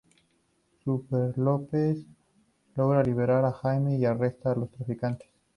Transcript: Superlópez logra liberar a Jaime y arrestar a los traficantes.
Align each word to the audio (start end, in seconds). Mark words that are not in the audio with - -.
Superlópez 0.83 2.03
logra 2.75 3.03
liberar 3.03 3.45
a 3.45 3.51
Jaime 3.51 3.99
y 3.99 4.05
arrestar 4.05 4.57
a 4.57 4.61
los 4.61 4.71
traficantes. 4.71 5.29